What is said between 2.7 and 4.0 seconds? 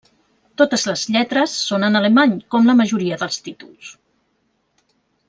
la majoria dels títols.